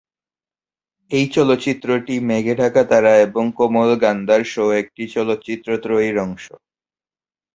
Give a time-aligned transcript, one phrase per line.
[1.11, 6.45] এই চলচ্চিত্রটি মেঘে ঢাকা তারা এবং কোমল গান্ধার সহ একটি চলচ্চিত্র-ত্রয়ীর অংশ।